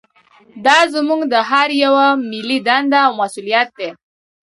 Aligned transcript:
دا 0.65 0.79
زموږ 0.93 1.21
د 1.33 1.35
هر 1.49 1.69
یوه 1.83 2.05
ملي 2.29 2.59
دنده 2.67 2.99
او 3.07 3.11
مسوولیت 3.19 3.69
دی 3.79 3.89